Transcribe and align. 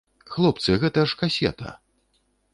Хлопцы, 0.35 0.77
гэта 0.85 1.05
ж 1.13 1.21
касета. 1.21 1.77